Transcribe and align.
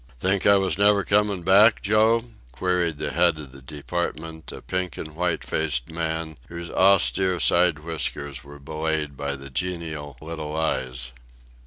"Think 0.19 0.47
I 0.47 0.55
was 0.55 0.79
never 0.79 1.03
coming 1.03 1.43
back, 1.43 1.83
Joe?" 1.83 2.25
queried 2.51 2.97
the 2.97 3.11
head 3.11 3.37
of 3.37 3.51
the 3.51 3.61
department, 3.61 4.51
a 4.51 4.59
pink 4.63 4.97
and 4.97 5.15
white 5.15 5.43
faced 5.43 5.91
man, 5.91 6.39
whose 6.47 6.71
austere 6.71 7.39
side 7.39 7.77
whiskers 7.77 8.43
were 8.43 8.57
belied 8.57 9.15
by 9.15 9.35
genial 9.35 10.17
little 10.19 10.55
eyes. 10.57 11.11